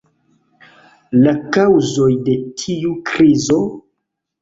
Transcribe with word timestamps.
La 1.27 1.35
kaŭzoj 1.59 2.09
de 2.31 2.37
tiu 2.65 2.99
krizo? 3.15 3.65